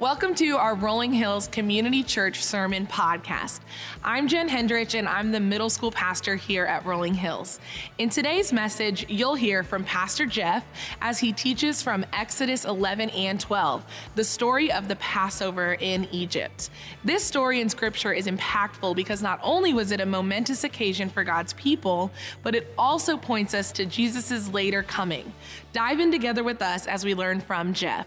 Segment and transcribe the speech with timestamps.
[0.00, 3.60] Welcome to our Rolling Hills Community Church Sermon Podcast.
[4.02, 7.60] I'm Jen Hendrich, and I'm the middle school pastor here at Rolling Hills.
[7.98, 10.64] In today's message, you'll hear from Pastor Jeff
[11.02, 13.84] as he teaches from Exodus 11 and 12,
[14.14, 16.70] the story of the Passover in Egypt.
[17.04, 21.24] This story in Scripture is impactful because not only was it a momentous occasion for
[21.24, 22.10] God's people,
[22.42, 25.30] but it also points us to Jesus' later coming.
[25.74, 28.06] Dive in together with us as we learn from Jeff.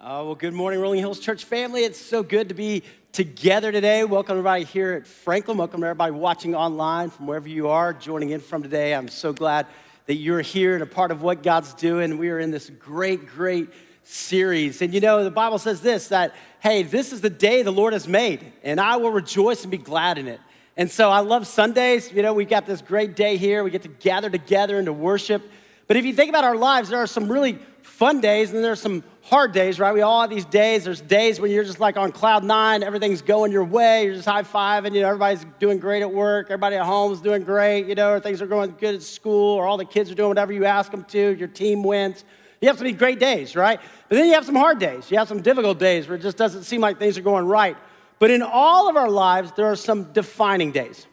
[0.00, 1.82] Uh, well, good morning, Rolling Hills Church family.
[1.82, 4.04] It's so good to be together today.
[4.04, 5.58] Welcome everybody here at Franklin.
[5.58, 8.94] Welcome everybody watching online from wherever you are joining in from today.
[8.94, 9.66] I'm so glad
[10.06, 12.16] that you're here and a part of what God's doing.
[12.16, 13.70] We are in this great, great
[14.04, 14.82] series.
[14.82, 17.92] And you know, the Bible says this that, hey, this is the day the Lord
[17.92, 20.38] has made, and I will rejoice and be glad in it.
[20.76, 22.12] And so I love Sundays.
[22.12, 23.64] You know, we got this great day here.
[23.64, 25.42] We get to gather together and to worship.
[25.88, 28.72] But if you think about our lives, there are some really fun days and there
[28.72, 29.92] are some hard days, right?
[29.92, 30.84] We all have these days.
[30.84, 34.28] There's days when you're just like on cloud nine, everything's going your way, you're just
[34.28, 37.86] high fiving, you know, everybody's doing great at work, everybody at home is doing great,
[37.86, 40.28] you know, or things are going good at school, or all the kids are doing
[40.28, 42.24] whatever you ask them to, your team wins.
[42.60, 43.80] You have some great days, right?
[44.08, 45.10] But then you have some hard days.
[45.10, 47.76] You have some difficult days where it just doesn't seem like things are going right.
[48.18, 51.06] But in all of our lives, there are some defining days.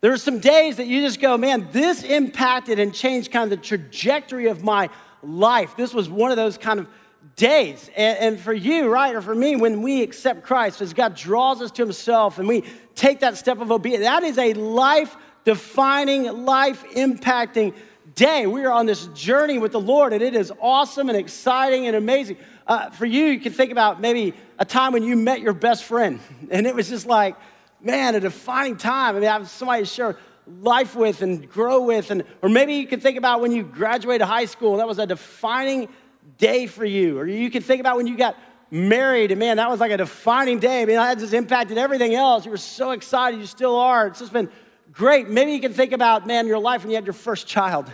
[0.00, 3.58] There are some days that you just go, man, this impacted and changed kind of
[3.58, 4.88] the trajectory of my
[5.26, 5.76] life.
[5.76, 6.88] This was one of those kind of
[7.34, 7.90] days.
[7.96, 11.60] And, and, for you, right, or for me, when we accept Christ, as God draws
[11.60, 16.44] us to Himself and we take that step of obedience, that is a life defining,
[16.44, 17.74] life impacting
[18.14, 18.46] day.
[18.46, 21.96] We are on this journey with the Lord, and it is awesome and exciting and
[21.96, 22.38] amazing.
[22.66, 25.84] Uh, for you, you can think about maybe a time when you met your best
[25.84, 27.36] friend, and it was just like,
[27.80, 29.16] man, a defining time.
[29.16, 30.16] I mean, I have somebody to share
[30.46, 34.26] life with and grow with, and or maybe you can think about when you graduated
[34.26, 34.76] high school.
[34.76, 35.88] That was a defining
[36.38, 37.18] day for you.
[37.18, 38.36] Or you can think about when you got
[38.70, 40.82] married, and man, that was like a defining day.
[40.82, 42.44] I mean, that just impacted everything else.
[42.44, 44.08] You were so excited, you still are.
[44.08, 44.50] It's just been
[44.92, 45.28] great.
[45.28, 47.90] Maybe you can think about, man, your life when you had your first child.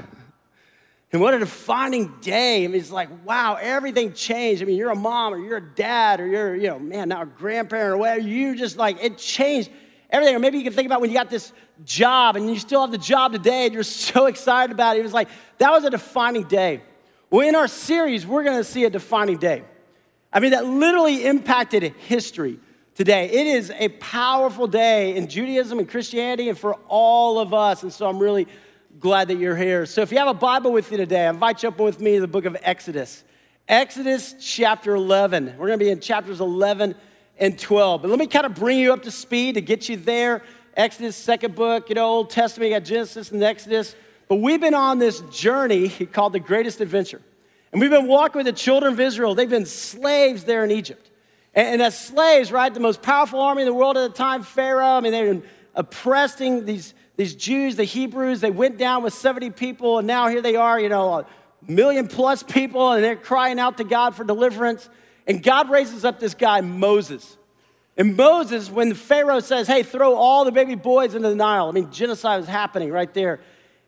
[1.12, 2.64] And what a defining day.
[2.64, 4.62] I mean, it's like, wow, everything changed.
[4.62, 7.22] I mean, you're a mom or you're a dad or you're, you know, man, now
[7.22, 8.20] a grandparent or whatever.
[8.20, 9.70] You just like, it changed
[10.12, 10.36] everything.
[10.36, 11.52] Or maybe you can think about when you got this
[11.84, 15.00] job and you still have the job today and you're so excited about it.
[15.00, 15.28] It was like,
[15.58, 16.82] that was a defining day.
[17.30, 19.64] Well, in our series, we're to see a defining day.
[20.32, 22.60] I mean, that literally impacted history
[22.94, 23.30] today.
[23.30, 27.82] It is a powerful day in Judaism and Christianity and for all of us.
[27.82, 28.46] And so I'm really
[29.00, 29.86] glad that you're here.
[29.86, 32.16] So if you have a Bible with you today, I invite you up with me
[32.16, 33.24] to the book of Exodus.
[33.68, 35.54] Exodus chapter 11.
[35.56, 36.94] We're going to be in chapters 11
[37.42, 38.02] and 12.
[38.02, 40.44] But let me kind of bring you up to speed to get you there.
[40.76, 43.96] Exodus, second book, you know, Old Testament, you got Genesis and Exodus.
[44.28, 47.20] But we've been on this journey called the greatest adventure.
[47.72, 49.34] And we've been walking with the children of Israel.
[49.34, 51.10] They've been slaves there in Egypt.
[51.52, 54.86] And, as slaves, right, the most powerful army in the world at the time, Pharaoh,
[54.86, 55.42] I mean, they've been
[55.74, 58.40] oppressing these, these Jews, the Hebrews.
[58.40, 61.26] They went down with 70 people, and now here they are, you know, a
[61.66, 64.88] million plus people, and they're crying out to God for deliverance.
[65.26, 67.36] And God raises up this guy, Moses.
[67.96, 71.72] And Moses, when Pharaoh says, hey, throw all the baby boys into the Nile, I
[71.72, 73.40] mean, genocide is happening right there.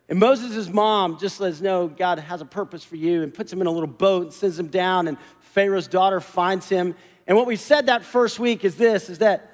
[0.08, 3.60] And Moses' mom just says, No, God has a purpose for you, and puts him
[3.60, 5.08] in a little boat and sends him down.
[5.08, 6.94] And Pharaoh's daughter finds him.
[7.26, 9.50] And what we said that first week is this is that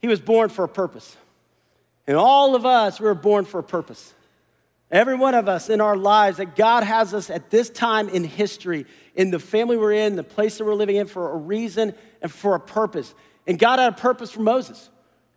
[0.00, 1.16] he was born for a purpose.
[2.06, 4.14] And all of us, we were born for a purpose.
[4.90, 8.24] Every one of us in our lives, that God has us at this time in
[8.24, 8.86] history,
[9.18, 11.92] in the family we're in, the place that we're living in, for a reason
[12.22, 13.14] and for a purpose.
[13.48, 14.88] And God had a purpose for Moses,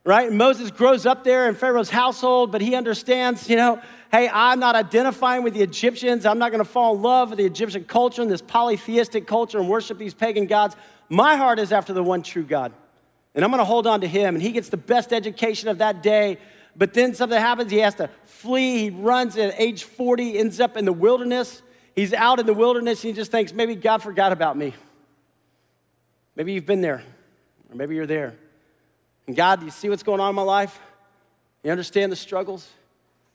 [0.03, 0.30] right?
[0.30, 3.81] And Moses grows up there in Pharaoh's household, but he understands, you know,
[4.12, 6.28] hey, I'm not identifying with the Egyptians.
[6.28, 9.58] I'm not going to fall in love with the Egyptian culture and this polytheistic culture
[9.58, 10.75] and worship these pagan gods.
[11.09, 12.74] My heart is after the one true God.
[13.34, 14.36] And I'm going to hold on to him.
[14.36, 16.38] And he gets the best education of that day.
[16.75, 17.72] But then something happens.
[17.72, 18.78] He has to flee.
[18.78, 21.63] He runs at age 40, ends up in the wilderness.
[21.96, 23.03] He's out in the wilderness.
[23.03, 24.74] And he just thinks, maybe God forgot about me.
[26.35, 27.04] Maybe you've been there,
[27.69, 28.36] or maybe you're there.
[29.27, 30.80] And God, do you see what's going on in my life?
[31.63, 32.68] You understand the struggles?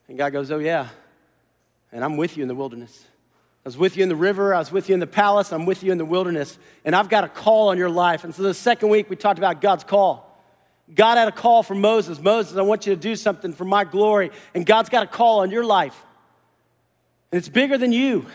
[0.08, 0.88] And God goes, Oh, yeah.
[1.92, 3.04] And I'm with you in the wilderness.
[3.64, 4.54] I was with you in the river.
[4.54, 5.52] I was with you in the palace.
[5.52, 6.58] I'm with you in the wilderness.
[6.84, 8.24] And I've got a call on your life.
[8.24, 10.22] And so the second week, we talked about God's call.
[10.94, 12.20] God had a call for Moses.
[12.20, 14.30] Moses, I want you to do something for my glory.
[14.54, 16.00] And God's got a call on your life.
[17.32, 18.26] And it's bigger than you.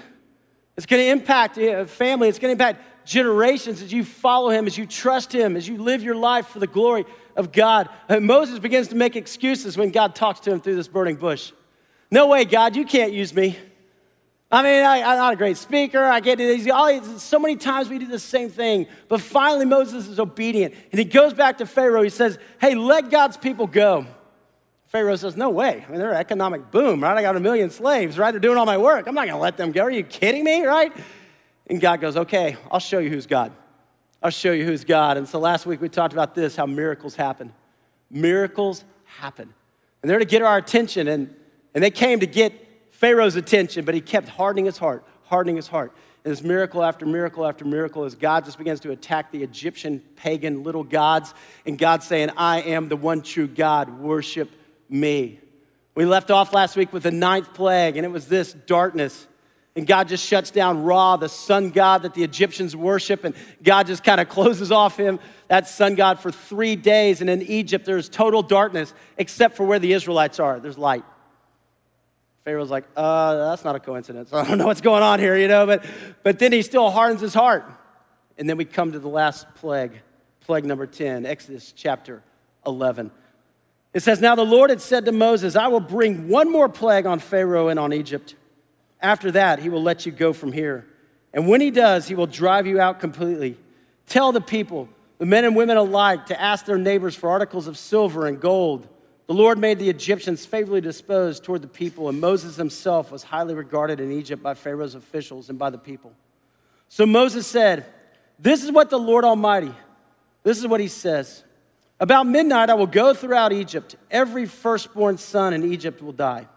[0.81, 2.27] It's going to impact a family.
[2.27, 5.77] It's going to impact generations as you follow him, as you trust him, as you
[5.77, 7.05] live your life for the glory
[7.35, 7.87] of God.
[8.09, 11.51] And Moses begins to make excuses when God talks to him through this burning bush.
[12.09, 13.59] No way, God, you can't use me.
[14.51, 16.03] I mean, I, am not a great speaker.
[16.03, 16.67] I get these.
[17.21, 18.87] So many times we do the same thing.
[19.07, 20.73] But finally, Moses is obedient.
[20.91, 22.01] And he goes back to Pharaoh.
[22.01, 24.07] He says, Hey, let God's people go.
[24.91, 25.85] Pharaoh says, No way.
[25.87, 27.17] I mean, they're an economic boom, right?
[27.17, 28.31] I got a million slaves, right?
[28.31, 29.07] They're doing all my work.
[29.07, 29.83] I'm not going to let them go.
[29.83, 30.91] Are you kidding me, right?
[31.67, 33.53] And God goes, Okay, I'll show you who's God.
[34.21, 35.15] I'll show you who's God.
[35.15, 37.53] And so last week we talked about this how miracles happen.
[38.09, 39.53] Miracles happen.
[40.01, 41.07] And they're to get our attention.
[41.07, 41.33] And,
[41.73, 42.53] and they came to get
[42.91, 45.93] Pharaoh's attention, but he kept hardening his heart, hardening his heart.
[46.25, 50.03] And this miracle after miracle after miracle as God just begins to attack the Egyptian
[50.17, 51.33] pagan little gods.
[51.65, 54.51] And God saying, I am the one true God, worship
[54.91, 55.39] me.
[55.95, 59.27] We left off last week with the ninth plague, and it was this darkness.
[59.75, 63.33] And God just shuts down Ra, the sun god that the Egyptians worship, and
[63.63, 67.21] God just kind of closes off him, that sun god, for three days.
[67.21, 70.59] And in Egypt, there's total darkness, except for where the Israelites are.
[70.59, 71.05] There's light.
[72.43, 74.33] Pharaoh's like, uh, that's not a coincidence.
[74.33, 75.85] I don't know what's going on here, you know, but,
[76.23, 77.65] but then he still hardens his heart.
[78.37, 79.91] And then we come to the last plague,
[80.41, 82.23] plague number 10, Exodus chapter
[82.65, 83.11] 11.
[83.93, 87.05] It says, Now the Lord had said to Moses, I will bring one more plague
[87.05, 88.35] on Pharaoh and on Egypt.
[89.01, 90.85] After that, he will let you go from here.
[91.33, 93.57] And when he does, he will drive you out completely.
[94.07, 97.77] Tell the people, the men and women alike, to ask their neighbors for articles of
[97.77, 98.87] silver and gold
[99.31, 103.53] the Lord made the Egyptians favorably disposed toward the people, and Moses himself was highly
[103.53, 106.11] regarded in Egypt by Pharaoh's officials and by the people.
[106.89, 107.85] So Moses said,
[108.37, 109.73] This is what the Lord Almighty,
[110.43, 111.45] this is what he says.
[112.01, 113.95] About midnight, I will go throughout Egypt.
[114.09, 116.47] Every firstborn son in Egypt will die.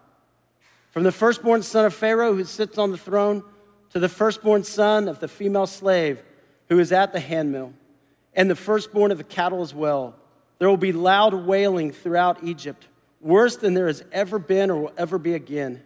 [0.89, 3.43] From the firstborn son of Pharaoh who sits on the throne
[3.91, 6.19] to the firstborn son of the female slave
[6.67, 7.73] who is at the handmill,
[8.33, 10.15] and the firstborn of the cattle as well
[10.57, 12.87] there will be loud wailing throughout Egypt,
[13.21, 15.83] worse than there has ever been or will ever be again.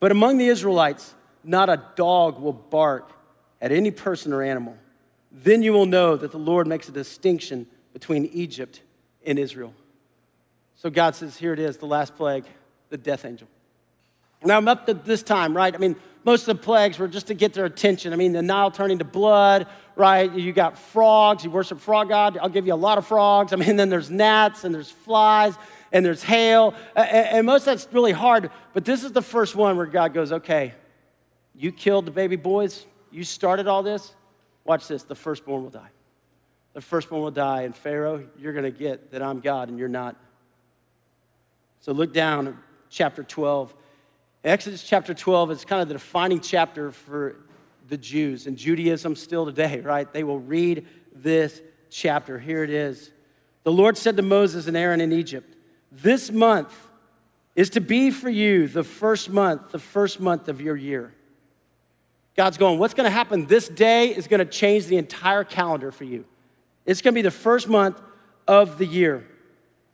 [0.00, 1.14] But among the Israelites,
[1.44, 3.12] not a dog will bark
[3.60, 4.76] at any person or animal.
[5.30, 8.82] Then you will know that the Lord makes a distinction between Egypt
[9.24, 9.74] and Israel.
[10.76, 12.44] So God says, Here it is, the last plague,
[12.88, 13.48] the death angel.
[14.42, 15.74] Now I'm up to this time, right?
[15.74, 18.12] I mean, most of the plagues were just to get their attention.
[18.12, 19.66] I mean, the Nile turning to blood,
[19.96, 20.30] right?
[20.32, 22.38] You got frogs, you worship frog god.
[22.38, 23.52] I'll give you a lot of frogs.
[23.52, 25.54] I mean, then there's gnats and there's flies
[25.92, 26.74] and there's hail.
[26.94, 30.32] And most of that's really hard, but this is the first one where God goes,
[30.32, 30.74] okay,
[31.54, 34.14] you killed the baby boys, you started all this.
[34.64, 35.90] Watch this the firstborn will die.
[36.72, 39.88] The firstborn will die, and Pharaoh, you're going to get that I'm God and you're
[39.88, 40.16] not.
[41.80, 42.54] So look down at
[42.90, 43.74] chapter 12.
[44.44, 47.36] Exodus chapter 12 is kind of the defining chapter for
[47.88, 50.10] the Jews and Judaism still today, right?
[50.12, 52.38] They will read this chapter.
[52.38, 53.10] Here it is.
[53.64, 55.56] The Lord said to Moses and Aaron in Egypt,
[55.90, 56.74] This month
[57.56, 61.12] is to be for you the first month, the first month of your year.
[62.36, 65.90] God's going, What's going to happen this day is going to change the entire calendar
[65.90, 66.24] for you.
[66.90, 68.02] It's going to be the first month
[68.48, 69.24] of the year.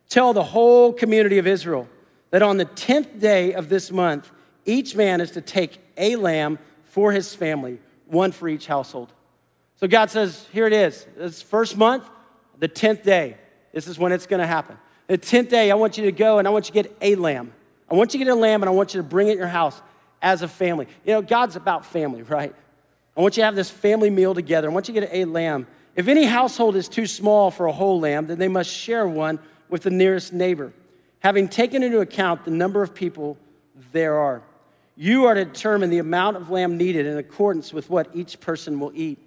[0.09, 1.87] Tell the whole community of Israel
[2.31, 4.31] that on the 10th day of this month,
[4.65, 7.77] each man is to take a lamb for his family,
[8.07, 9.13] one for each household.
[9.75, 11.05] So God says, here it is.
[11.15, 12.03] This first month,
[12.57, 13.37] the 10th day.
[13.73, 14.75] This is when it's going to happen.
[15.05, 17.13] The 10th day, I want you to go and I want you to get a
[17.13, 17.53] lamb.
[17.91, 19.37] I want you to get a lamb and I want you to bring it in
[19.37, 19.79] your house
[20.19, 20.87] as a family.
[21.05, 22.55] You know, God's about family, right?
[23.15, 24.67] I want you to have this family meal together.
[24.67, 25.67] I want you to get a lamb.
[25.97, 29.39] If any household is too small for a whole lamb, then they must share one
[29.67, 30.71] with the nearest neighbor,
[31.19, 33.35] having taken into account the number of people
[33.91, 34.43] there are.
[34.95, 38.79] You are to determine the amount of lamb needed in accordance with what each person
[38.79, 39.17] will eat.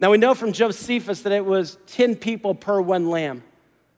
[0.00, 3.42] Now we know from Josephus that it was 10 people per one lamb.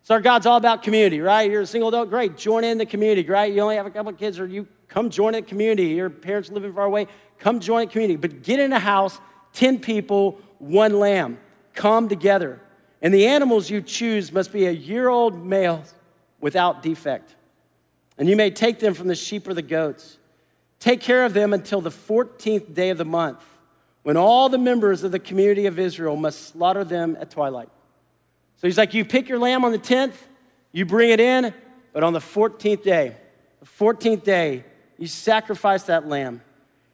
[0.05, 1.51] So our God's all about community, right?
[1.51, 2.37] You're a single adult, great.
[2.37, 3.53] Join in the community, right?
[3.53, 5.89] You only have a couple of kids, or you come join a community.
[5.89, 8.17] Your parents living far away, come join a community.
[8.17, 9.21] But get in a house,
[9.53, 11.39] 10 people, one lamb.
[11.75, 12.61] Come together.
[13.03, 15.85] And the animals you choose must be a year old male
[16.41, 17.35] without defect.
[18.19, 20.19] And you may take them from the sheep or the goats.
[20.79, 23.43] Take care of them until the 14th day of the month,
[24.03, 27.69] when all the members of the community of Israel must slaughter them at twilight.
[28.57, 30.15] So he's like, You pick your lamb on the 10th,
[30.73, 31.55] you bring it in,
[31.93, 33.17] but on the 14th day,
[33.61, 34.65] the 14th day,
[34.99, 36.43] you sacrifice that lamb.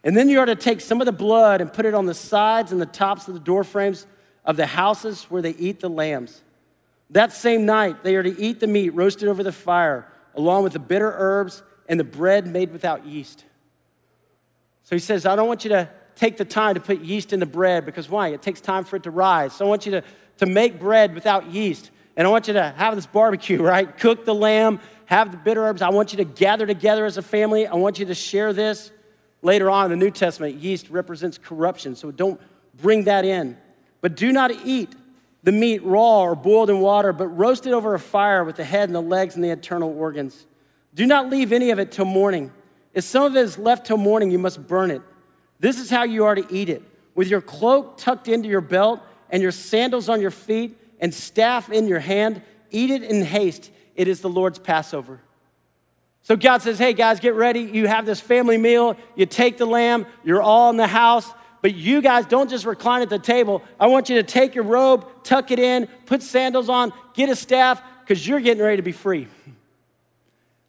[0.04, 2.14] And then you are to take some of the blood and put it on the
[2.14, 4.06] sides and the tops of the door frames
[4.46, 6.42] of the houses where they eat the lambs.
[7.10, 10.72] That same night, they are to eat the meat roasted over the fire, along with
[10.72, 13.44] the bitter herbs and the bread made without yeast.
[14.84, 17.40] So he says, I don't want you to take the time to put yeast in
[17.40, 18.28] the bread because why?
[18.28, 19.52] It takes time for it to rise.
[19.52, 20.02] So I want you to,
[20.38, 21.90] to make bread without yeast.
[22.16, 23.96] And I want you to have this barbecue, right?
[23.96, 25.82] Cook the lamb, have the bitter herbs.
[25.82, 27.66] I want you to gather together as a family.
[27.66, 28.90] I want you to share this.
[29.42, 32.40] Later on in the New Testament, yeast represents corruption, so don't
[32.74, 33.56] bring that in.
[34.06, 34.94] But do not eat
[35.42, 38.62] the meat raw or boiled in water, but roast it over a fire with the
[38.62, 40.46] head and the legs and the internal organs.
[40.94, 42.52] Do not leave any of it till morning.
[42.94, 45.02] If some of it is left till morning, you must burn it.
[45.58, 46.84] This is how you are to eat it
[47.16, 51.68] with your cloak tucked into your belt and your sandals on your feet and staff
[51.68, 52.42] in your hand.
[52.70, 53.72] Eat it in haste.
[53.96, 55.20] It is the Lord's Passover.
[56.22, 57.62] So God says, Hey guys, get ready.
[57.62, 58.96] You have this family meal.
[59.16, 60.06] You take the lamb.
[60.22, 61.28] You're all in the house.
[61.66, 63.60] But you guys don't just recline at the table.
[63.80, 67.34] I want you to take your robe, tuck it in, put sandals on, get a
[67.34, 69.26] staff, because you're getting ready to be free.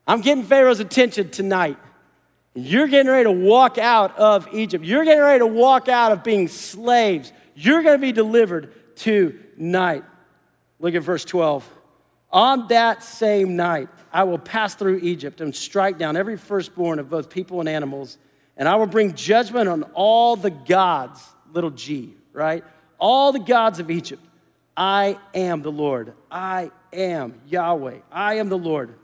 [0.07, 1.77] I'm getting Pharaoh's attention tonight.
[2.55, 4.83] You're getting ready to walk out of Egypt.
[4.83, 7.31] You're getting ready to walk out of being slaves.
[7.53, 10.03] You're going to be delivered tonight.
[10.79, 11.63] Look at verse 12.
[12.31, 17.07] On that same night, I will pass through Egypt and strike down every firstborn of
[17.07, 18.17] both people and animals,
[18.57, 21.23] and I will bring judgment on all the gods,
[21.53, 22.63] little g, right?
[22.99, 24.23] All the gods of Egypt.
[24.75, 26.13] I am the Lord.
[26.29, 27.99] I am Yahweh.
[28.11, 28.95] I am the Lord.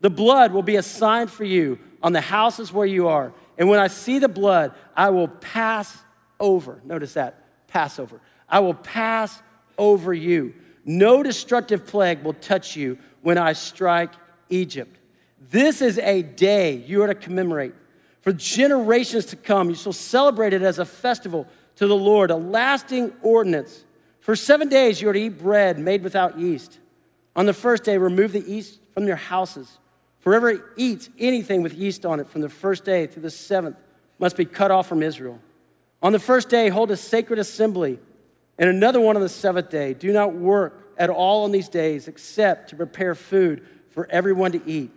[0.00, 3.32] The blood will be a sign for you on the houses where you are.
[3.56, 5.96] And when I see the blood, I will pass
[6.40, 6.80] over.
[6.84, 8.20] Notice that Passover.
[8.48, 9.40] I will pass
[9.78, 10.54] over you.
[10.84, 14.12] No destructive plague will touch you when I strike
[14.50, 14.96] Egypt.
[15.50, 17.74] This is a day you are to commemorate.
[18.24, 22.36] For generations to come, you shall celebrate it as a festival to the Lord, a
[22.36, 23.84] lasting ordinance.
[24.20, 26.78] For seven days you are to eat bread made without yeast.
[27.36, 29.78] On the first day, remove the yeast from your houses.
[30.22, 33.76] Whoever eats anything with yeast on it from the first day to the seventh
[34.18, 35.38] must be cut off from Israel.
[36.02, 37.98] On the first day, hold a sacred assembly,
[38.56, 39.92] and another one on the seventh day.
[39.92, 44.62] Do not work at all on these days except to prepare food for everyone to
[44.66, 44.90] eat.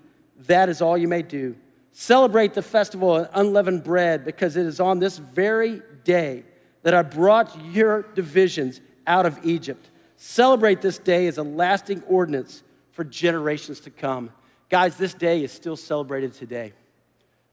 [0.45, 1.57] That is all you may do.
[1.99, 6.43] Celebrate the festival of unleavened bread because it is on this very day
[6.83, 9.89] that I brought your divisions out of Egypt.
[10.15, 12.61] Celebrate this day as a lasting ordinance
[12.91, 14.29] for generations to come.
[14.69, 16.73] Guys, this day is still celebrated today.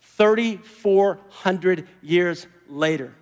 [0.02, 3.14] 3,400 years later.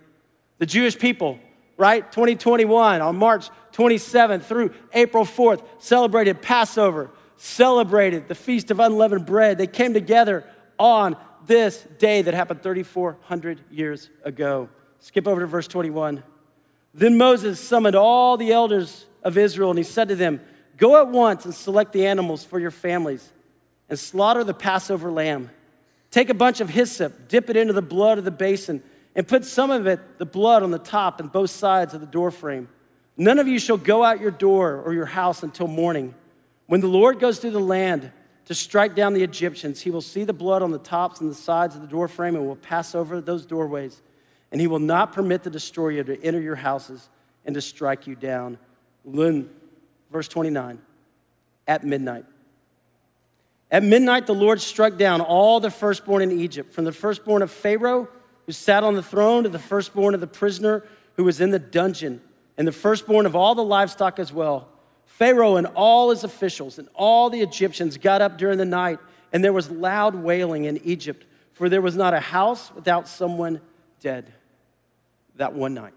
[0.57, 1.39] The Jewish people,
[1.77, 2.11] right?
[2.11, 9.57] 2021 on March 27th through April 4th celebrated Passover, celebrated the Feast of Unleavened Bread.
[9.57, 10.43] They came together
[10.77, 11.15] on
[11.45, 14.69] this day that happened 3,400 years ago.
[14.99, 16.23] Skip over to verse 21.
[16.93, 20.41] Then Moses summoned all the elders of Israel and he said to them,
[20.77, 23.31] Go at once and select the animals for your families
[23.89, 25.49] and slaughter the Passover lamb.
[26.11, 28.83] Take a bunch of hyssop, dip it into the blood of the basin,
[29.15, 32.07] and put some of it, the blood, on the top and both sides of the
[32.07, 32.67] doorframe.
[33.17, 36.15] None of you shall go out your door or your house until morning.
[36.65, 38.11] When the Lord goes through the land
[38.45, 41.35] to strike down the Egyptians, he will see the blood on the tops and the
[41.35, 44.01] sides of the doorframe and will pass over those doorways.
[44.51, 47.09] And he will not permit the destroyer to enter your houses
[47.45, 48.57] and to strike you down.
[49.05, 50.79] Verse 29
[51.67, 52.25] At midnight,
[53.73, 57.49] at midnight, the Lord struck down all the firstborn in Egypt, from the firstborn of
[57.49, 58.07] Pharaoh,
[58.45, 60.85] who sat on the throne, to the firstborn of the prisoner
[61.15, 62.21] who was in the dungeon,
[62.55, 64.67] and the firstborn of all the livestock as well.
[65.17, 68.99] Pharaoh and all his officials and all the Egyptians got up during the night,
[69.31, 73.61] and there was loud wailing in Egypt, for there was not a house without someone
[73.99, 74.31] dead
[75.35, 75.93] that one night.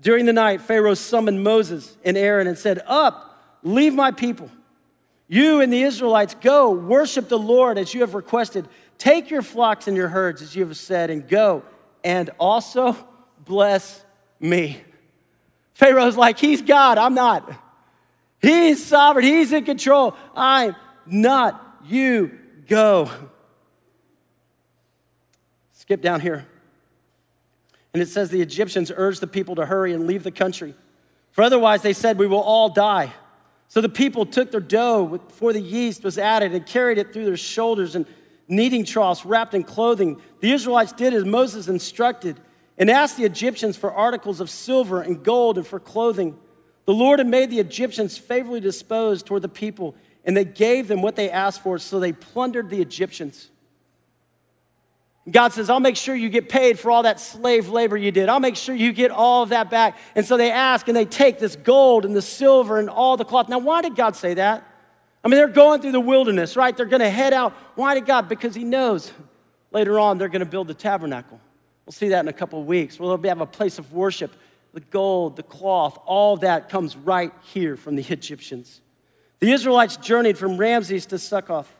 [0.00, 4.50] During the night, Pharaoh summoned Moses and Aaron and said, Up, leave my people
[5.32, 8.68] you and the Israelites, go worship the Lord as you have requested.
[8.98, 11.62] Take your flocks and your herds as you have said, and go
[12.04, 12.94] and also
[13.42, 14.04] bless
[14.38, 14.82] me.
[15.72, 17.50] Pharaoh's like, He's God, I'm not.
[18.42, 20.16] He's sovereign, He's in control.
[20.36, 21.78] I'm not.
[21.84, 23.10] You go.
[25.72, 26.46] Skip down here.
[27.94, 30.74] And it says the Egyptians urged the people to hurry and leave the country.
[31.30, 33.12] For otherwise, they said, We will all die.
[33.68, 37.24] So the people took their dough before the yeast was added and carried it through
[37.24, 38.06] their shoulders and
[38.48, 40.20] kneading troughs wrapped in clothing.
[40.40, 42.38] The Israelites did as Moses instructed
[42.76, 46.38] and asked the Egyptians for articles of silver and gold and for clothing.
[46.84, 51.02] The Lord had made the Egyptians favorably disposed toward the people, and they gave them
[51.02, 53.50] what they asked for, so they plundered the Egyptians.
[55.30, 58.28] God says, I'll make sure you get paid for all that slave labor you did.
[58.28, 59.96] I'll make sure you get all of that back.
[60.16, 63.24] And so they ask and they take this gold and the silver and all the
[63.24, 63.48] cloth.
[63.48, 64.66] Now, why did God say that?
[65.24, 66.76] I mean, they're going through the wilderness, right?
[66.76, 67.52] They're going to head out.
[67.76, 68.28] Why did God?
[68.28, 69.12] Because He knows
[69.70, 71.40] later on they're going to build the tabernacle.
[71.86, 72.98] We'll see that in a couple of weeks.
[72.98, 74.34] We'll have a place of worship.
[74.72, 78.80] The gold, the cloth, all that comes right here from the Egyptians.
[79.40, 81.72] The Israelites journeyed from Ramses to Succoth.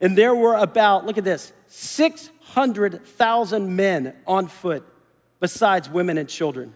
[0.00, 4.84] And there were about, look at this, 600,000 men on foot,
[5.40, 6.74] besides women and children.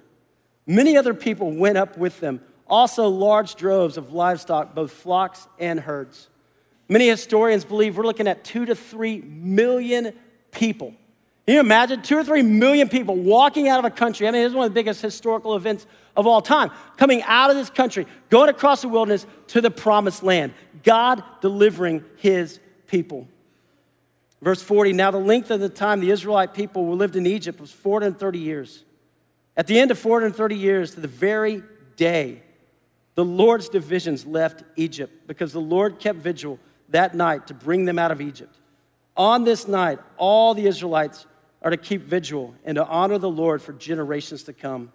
[0.67, 5.79] Many other people went up with them, also large droves of livestock, both flocks and
[5.79, 6.29] herds.
[6.89, 10.13] Many historians believe we're looking at two to three million
[10.51, 10.95] people.
[11.47, 14.27] Can you imagine two or three million people walking out of a country?
[14.27, 15.87] I mean, it's one of the biggest historical events
[16.17, 16.71] of all time.
[16.97, 20.55] Coming out of this country, going across the wilderness to the promised land.
[20.83, 23.29] God delivering his people.
[24.41, 27.71] Verse 40 Now, the length of the time the Israelite people lived in Egypt was
[27.71, 28.85] 430 years.
[29.57, 31.63] At the end of 430 years, to the very
[31.97, 32.43] day,
[33.15, 36.59] the Lord's divisions left Egypt because the Lord kept vigil
[36.89, 38.57] that night to bring them out of Egypt.
[39.17, 41.27] On this night, all the Israelites
[41.65, 44.93] are to keep vigil and to honor the Lord for generations to come.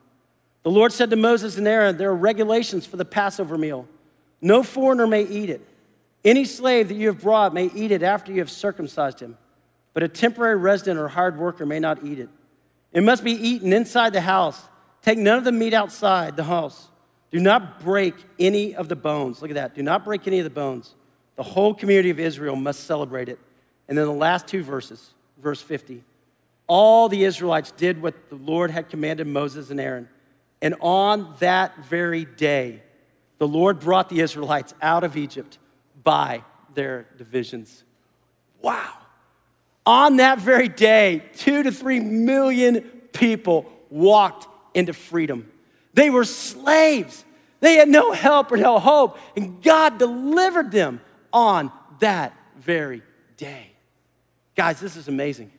[0.64, 3.88] The Lord said to Moses and Aaron, There are regulations for the Passover meal.
[4.40, 5.68] No foreigner may eat it.
[6.24, 9.38] Any slave that you have brought may eat it after you have circumcised him,
[9.94, 12.30] but a temporary resident or hired worker may not eat it.
[12.92, 14.62] It must be eaten inside the house.
[15.02, 16.90] Take none of the meat outside the house.
[17.32, 19.42] Do not break any of the bones.
[19.42, 19.76] Look at that.
[19.76, 20.94] Do not break any of the bones.
[21.36, 23.40] The whole community of Israel must celebrate it.
[23.88, 25.12] And then the last two verses,
[25.42, 26.04] verse 50.
[26.70, 30.08] All the Israelites did what the Lord had commanded Moses and Aaron.
[30.62, 32.84] And on that very day,
[33.40, 35.58] the Lord brought the Israelites out of Egypt
[36.04, 36.44] by
[36.76, 37.84] their divisions.
[38.62, 38.94] Wow.
[39.86, 42.82] On that very day, two to three million
[43.14, 45.52] people walked into freedom.
[45.96, 47.26] They were slaves.
[47.62, 51.02] They had no help or no hope, and God delivered them
[51.34, 53.02] on that very
[53.38, 53.72] day.
[54.56, 55.52] Guys, this is amazing.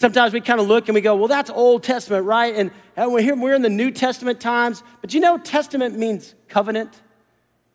[0.00, 2.56] Sometimes we kind of look and we go, well, that's Old Testament, right?
[2.56, 4.82] And, uh, we're, here, we're in the New Testament times.
[5.02, 7.02] But you know, Testament means covenant.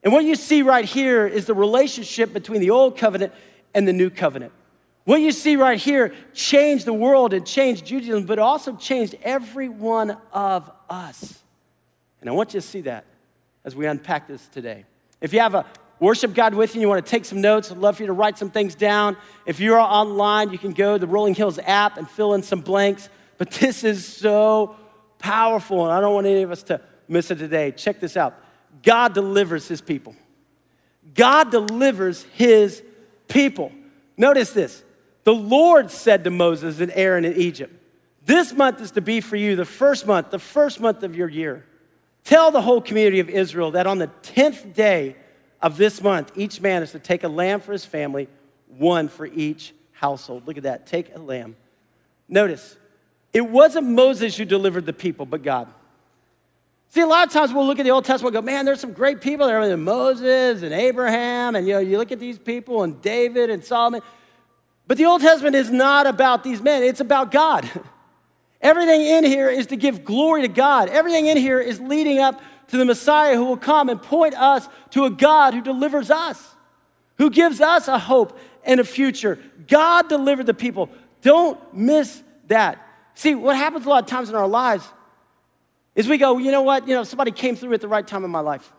[0.02, 3.32] And what you see right here is the relationship between the Old Covenant
[3.76, 4.54] and the New Covenant.
[5.04, 9.70] What you see right here changed the world and changed Judaism, but also changed every
[9.70, 11.44] one of us.
[12.22, 13.06] And I want you to see that
[13.64, 14.86] as we unpack this today.
[15.22, 15.64] If you have a
[16.00, 18.14] worship God with you, you want to take some notes, I'd love for you to
[18.14, 19.18] write some things down.
[19.46, 22.62] If you're online, you can go to the Rolling Hills app and fill in some
[22.62, 23.10] blanks.
[23.38, 24.76] But this is so
[25.20, 27.72] powerful, and I don't want any of us to miss it today.
[27.72, 28.36] Check this out
[28.84, 30.16] God delivers his people.
[31.14, 32.84] God delivers his
[33.28, 33.72] people.
[34.18, 34.84] Notice this.
[35.24, 37.74] The Lord said to Moses and Aaron in Egypt,
[38.26, 41.30] This month is to be for you the first month, the first month of your
[41.30, 41.66] year.
[42.24, 45.16] Tell the whole community of Israel that on the 10th day
[45.62, 48.28] of this month, each man is to take a lamb for his family,
[48.68, 50.48] one for each household.
[50.48, 50.86] Look at that.
[50.86, 51.56] Take a lamb.
[52.28, 52.78] Notice,
[53.34, 55.68] it wasn't Moses who delivered the people, but God.
[56.90, 58.80] See, a lot of times we'll look at the Old Testament and go, man, there's
[58.80, 59.60] some great people there.
[59.60, 63.64] I Moses and Abraham, and you know, you look at these people and David and
[63.64, 64.02] Solomon.
[64.88, 67.70] But the Old Testament is not about these men, it's about God.
[68.62, 70.90] Everything in here is to give glory to God.
[70.90, 74.68] Everything in here is leading up to the Messiah who will come and point us
[74.92, 76.56] to a God who delivers us,
[77.18, 79.40] who gives us a hope and a future.
[79.68, 80.90] God delivered the people.
[81.22, 82.80] Don't miss that.
[83.16, 84.86] See, what happens a lot of times in our lives
[85.96, 86.88] is we go, you know what?
[86.88, 88.72] You know, somebody came through at the right time in my life.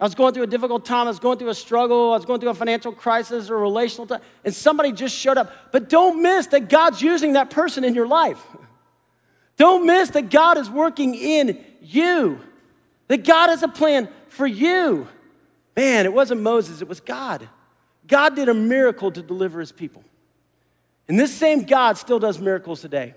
[0.00, 1.06] I was going through a difficult time.
[1.06, 2.12] I was going through a struggle.
[2.12, 5.36] I was going through a financial crisis or a relational time, and somebody just showed
[5.36, 5.52] up.
[5.72, 8.42] But don't miss that God's using that person in your life.
[9.58, 12.40] Don't miss that God is working in you,
[13.10, 15.08] that God has a plan for you.
[15.76, 17.48] Man, it wasn't Moses, it was God.
[18.06, 20.04] God did a miracle to deliver his people.
[21.08, 23.14] And this same God still does miracles today.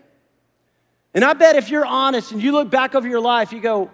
[1.13, 3.91] And I bet if you're honest and you look back over your life, you go,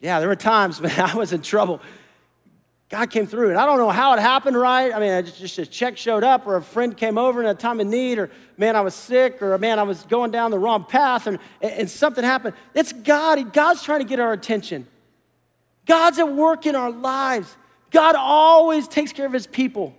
[0.00, 1.80] yeah, there were times, man, I was in trouble.
[2.90, 4.92] God came through, and I don't know how it happened, right?
[4.92, 7.54] I mean, just, just a check showed up, or a friend came over in a
[7.54, 10.58] time of need, or man, I was sick, or man, I was going down the
[10.58, 12.54] wrong path, and, and something happened.
[12.74, 13.54] It's God.
[13.54, 14.86] God's trying to get our attention.
[15.86, 17.56] God's at work in our lives.
[17.90, 19.94] God always takes care of his people.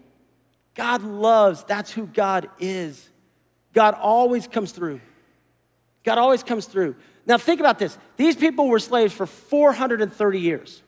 [0.76, 1.63] God loves.
[1.63, 3.10] That's who God is.
[3.73, 5.02] God always comes through.
[6.04, 6.95] God always comes through.
[7.26, 7.97] Now, think about this.
[8.15, 10.82] These people were slaves for 430 years.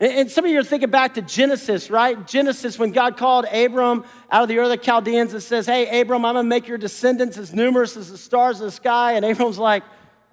[0.00, 2.26] And some of you are thinking back to Genesis, right?
[2.26, 6.24] Genesis, when God called Abram out of the Ur of Chaldeans and says, Hey, Abram,
[6.24, 9.12] I'm gonna make your descendants as numerous as the stars of the sky.
[9.12, 9.84] And Abram's like,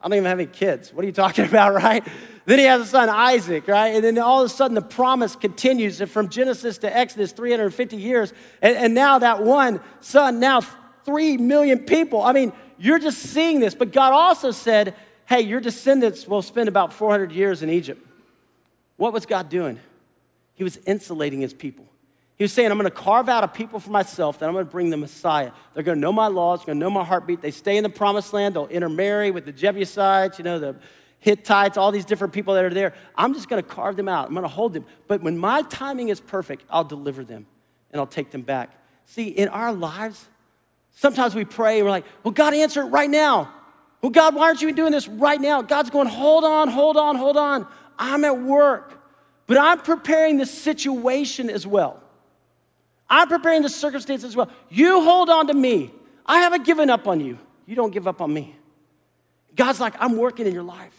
[0.02, 0.94] I don't even have any kids.
[0.94, 2.06] What are you talking about, right?
[2.46, 3.90] Then he has a son, Isaac, right?
[3.90, 8.34] And then all of a sudden the promise continues from Genesis to Exodus, 350 years.
[8.62, 10.62] And, and now that one son, now
[11.06, 12.22] three million people.
[12.22, 13.76] I mean, you're just seeing this.
[13.76, 14.96] But God also said,
[15.28, 18.06] Hey, your descendants will spend about 400 years in Egypt.
[18.98, 19.80] What was God doing?
[20.56, 21.86] He was insulating his people.
[22.41, 24.65] He was saying, I'm going to carve out a people for myself, that I'm going
[24.65, 25.51] to bring the Messiah.
[25.75, 27.39] They're going to know my laws, they're going to know my heartbeat.
[27.39, 30.75] They stay in the promised land, they'll intermarry with the Jebusites, you know, the
[31.19, 32.95] Hittites, all these different people that are there.
[33.15, 34.25] I'm just going to carve them out.
[34.27, 34.86] I'm going to hold them.
[35.08, 37.45] But when my timing is perfect, I'll deliver them
[37.91, 38.71] and I'll take them back.
[39.06, 40.27] See, in our lives,
[40.95, 43.54] sometimes we pray and we're like, well, God, answer it right now.
[44.01, 45.62] Well, God, why aren't you doing this right now?
[45.62, 47.67] God's going, hold on, hold on, hold on.
[47.99, 48.99] I'm at work,
[49.45, 52.01] but I'm preparing the situation as well.
[53.12, 54.50] I'm preparing the circumstances as well.
[54.69, 55.91] You hold on to me.
[56.26, 57.38] I haven't given up on you.
[57.65, 58.56] You don't give up on me.
[59.54, 60.95] God's like, I'm working in your life.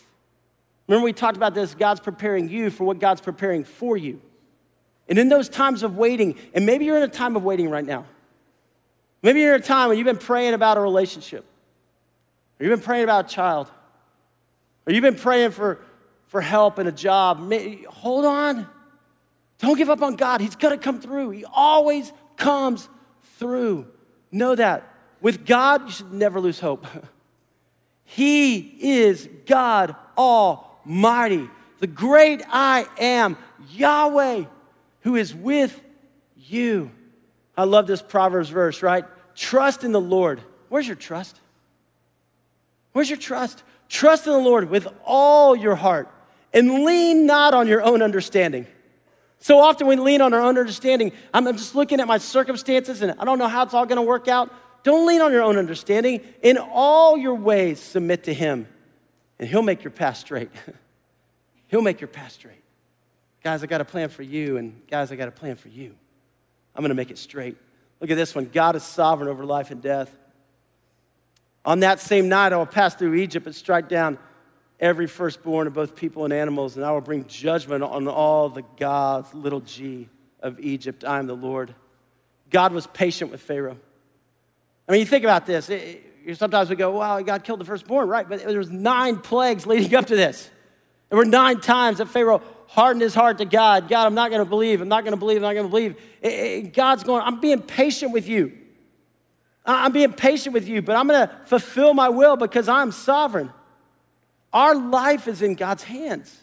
[0.86, 4.20] Remember, we talked about this God's preparing you for what God's preparing for you.
[5.08, 7.84] And in those times of waiting, and maybe you're in a time of waiting right
[7.84, 8.04] now.
[9.22, 11.46] Maybe you're in a time when you've been praying about a relationship,
[12.60, 13.70] or you've been praying about a child,
[14.86, 15.80] or you've been praying for,
[16.26, 17.40] for help in a job.
[17.40, 18.68] Maybe, hold on.
[19.62, 20.40] Don't give up on God.
[20.40, 21.30] He's going to come through.
[21.30, 22.88] He always comes
[23.38, 23.86] through.
[24.32, 24.92] Know that.
[25.20, 26.84] With God, you should never lose hope.
[28.04, 31.48] he is God Almighty,
[31.78, 33.38] the great I am,
[33.70, 34.44] Yahweh,
[35.02, 35.80] who is with
[36.36, 36.90] you.
[37.56, 39.04] I love this Proverbs verse, right?
[39.36, 40.42] Trust in the Lord.
[40.70, 41.38] Where's your trust?
[42.94, 43.62] Where's your trust?
[43.88, 46.08] Trust in the Lord with all your heart
[46.52, 48.66] and lean not on your own understanding.
[49.42, 51.10] So often we lean on our own understanding.
[51.34, 54.02] I'm just looking at my circumstances and I don't know how it's all going to
[54.02, 54.54] work out.
[54.84, 56.20] Don't lean on your own understanding.
[56.42, 58.68] In all your ways, submit to Him,
[59.40, 60.50] and He'll make your path straight.
[61.66, 62.62] He'll make your path straight.
[63.42, 65.94] Guys, I got a plan for you, and guys, I got a plan for you.
[66.76, 67.56] I'm going to make it straight.
[68.00, 70.16] Look at this one God is sovereign over life and death.
[71.64, 74.18] On that same night, I will pass through Egypt and strike down
[74.82, 78.64] every firstborn of both people and animals, and I will bring judgment on all the
[78.76, 80.08] gods, little g,
[80.40, 81.04] of Egypt.
[81.04, 81.72] I am the Lord.
[82.50, 83.78] God was patient with Pharaoh.
[84.88, 85.70] I mean, you think about this.
[86.34, 88.28] Sometimes we go, wow, God killed the firstborn, right?
[88.28, 90.50] But there was nine plagues leading up to this.
[91.08, 93.88] There were nine times that Pharaoh hardened his heart to God.
[93.88, 94.80] God, I'm not going to believe.
[94.80, 95.36] I'm not going to believe.
[95.36, 96.72] I'm not going to believe.
[96.72, 98.58] God's going, I'm being patient with you.
[99.64, 103.52] I'm being patient with you, but I'm going to fulfill my will because I'm sovereign.
[104.52, 106.38] Our life is in God's hands.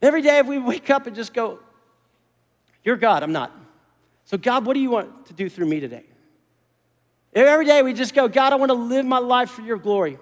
[0.00, 1.60] Every day, if we wake up and just go,
[2.84, 3.52] You're God, I'm not.
[4.24, 6.04] So, God, what do you want to do through me today?
[7.34, 10.18] Every day, we just go, God, I want to live my life for your glory.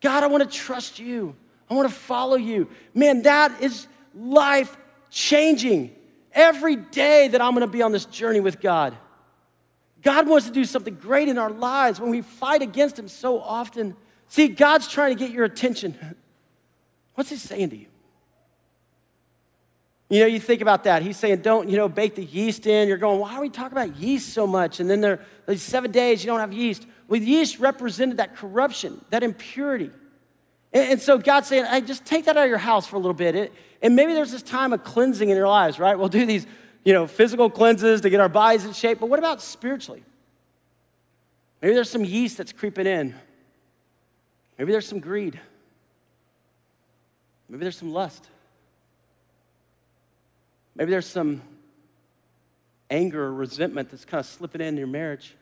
[0.00, 1.34] God, I want to trust you.
[1.70, 2.68] I want to follow you.
[2.94, 4.76] Man, that is life
[5.10, 5.94] changing.
[6.32, 8.96] Every day that I'm going to be on this journey with God.
[10.02, 13.40] God wants to do something great in our lives when we fight against Him so
[13.40, 13.96] often.
[14.28, 15.96] See, God's trying to get your attention.
[17.14, 17.86] What's He saying to you?
[20.10, 21.02] You know, you think about that.
[21.02, 22.88] He's saying, don't, you know, bake the yeast in.
[22.88, 24.80] You're going, why are we talking about yeast so much?
[24.80, 26.86] And then there, these seven days, you don't have yeast.
[27.08, 29.90] Well, yeast represented that corruption, that impurity.
[30.72, 32.98] And, and so God's saying, hey, just take that out of your house for a
[32.98, 33.34] little bit.
[33.34, 35.98] It, and maybe there's this time of cleansing in your lives, right?
[35.98, 36.46] We'll do these,
[36.84, 39.00] you know, physical cleanses to get our bodies in shape.
[39.00, 40.02] But what about spiritually?
[41.60, 43.14] Maybe there's some yeast that's creeping in.
[44.58, 45.38] Maybe there's some greed.
[47.48, 48.28] Maybe there's some lust.
[50.74, 51.42] Maybe there's some
[52.90, 55.34] anger or resentment that's kind of slipping in your marriage.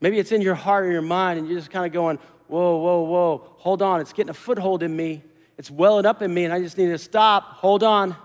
[0.00, 2.18] Maybe it's in your heart or your mind, and you're just kind of going,
[2.48, 4.00] whoa, whoa, whoa, hold on.
[4.00, 5.22] It's getting a foothold in me.
[5.58, 7.42] It's welling up in me, and I just need to stop.
[7.56, 8.16] Hold on.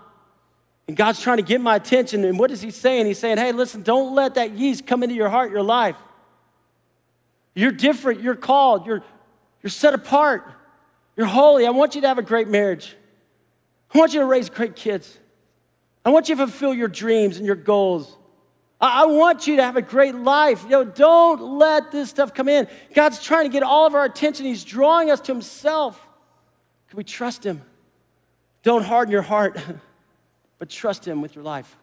[0.88, 2.24] And God's trying to get my attention.
[2.24, 3.06] And what is He saying?
[3.06, 5.96] He's saying, hey, listen, don't let that yeast come into your heart, your life.
[7.56, 8.20] You're different.
[8.20, 8.86] You're called.
[8.86, 9.02] You're,
[9.62, 10.52] you're set apart.
[11.16, 11.66] You're holy.
[11.66, 12.94] I want you to have a great marriage.
[13.92, 15.18] I want you to raise great kids.
[16.04, 18.14] I want you to fulfill your dreams and your goals.
[18.78, 20.64] I, I want you to have a great life.
[20.64, 22.68] You know, don't let this stuff come in.
[22.94, 24.44] God's trying to get all of our attention.
[24.44, 25.98] He's drawing us to Himself.
[26.90, 27.62] Can we trust Him?
[28.62, 29.58] Don't harden your heart,
[30.58, 31.74] but trust Him with your life.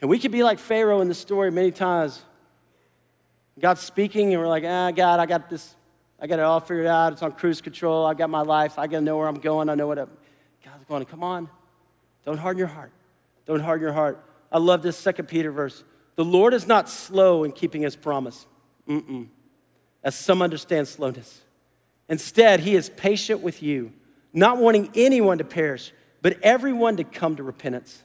[0.00, 2.20] And we could be like Pharaoh in the story many times.
[3.60, 5.74] God's speaking, and we're like, ah, God, I got this,
[6.18, 7.12] I got it all figured out.
[7.12, 8.06] It's on cruise control.
[8.06, 8.78] I got my life.
[8.78, 9.68] I got to know where I'm going.
[9.68, 10.10] I know what I'm.
[10.64, 11.48] God's going, come on.
[12.24, 12.92] Don't harden your heart.
[13.46, 14.24] Don't harden your heart.
[14.50, 15.82] I love this second Peter verse.
[16.14, 18.46] The Lord is not slow in keeping his promise,
[18.88, 19.28] Mm-mm.
[20.04, 21.40] as some understand slowness.
[22.08, 23.92] Instead, he is patient with you,
[24.32, 28.02] not wanting anyone to perish, but everyone to come to repentance.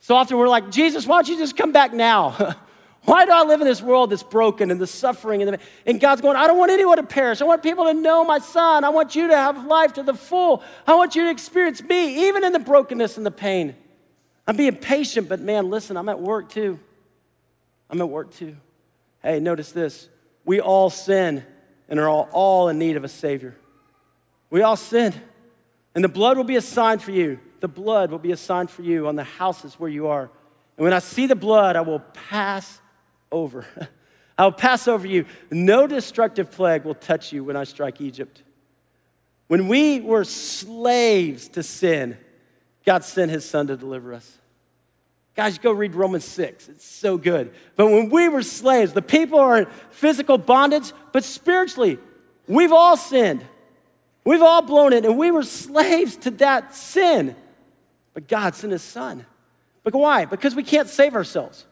[0.00, 2.56] So often we're like, Jesus, why don't you just come back now?
[3.08, 5.40] Why do I live in this world that's broken and the suffering?
[5.40, 7.40] And, the, and God's going, I don't want anyone to perish.
[7.40, 8.84] I want people to know my son.
[8.84, 10.62] I want you to have life to the full.
[10.86, 13.74] I want you to experience me, even in the brokenness and the pain.
[14.46, 16.78] I'm being patient, but man, listen, I'm at work too.
[17.88, 18.54] I'm at work too.
[19.22, 20.10] Hey, notice this.
[20.44, 21.46] We all sin
[21.88, 23.56] and are all, all in need of a Savior.
[24.50, 25.14] We all sin.
[25.94, 27.40] And the blood will be a sign for you.
[27.60, 30.30] The blood will be a sign for you on the houses where you are.
[30.76, 32.82] And when I see the blood, I will pass
[33.30, 33.66] over.
[34.38, 35.26] I will pass over you.
[35.50, 38.42] No destructive plague will touch you when I strike Egypt.
[39.48, 42.16] When we were slaves to sin,
[42.84, 44.38] God sent his son to deliver us.
[45.34, 46.68] Guys, go read Romans 6.
[46.68, 47.52] It's so good.
[47.76, 51.98] But when we were slaves, the people are in physical bondage, but spiritually,
[52.48, 53.44] we've all sinned.
[54.24, 57.36] We've all blown it, and we were slaves to that sin.
[58.14, 59.26] But God sent his son.
[59.84, 60.24] But why?
[60.24, 61.66] Because we can't save ourselves.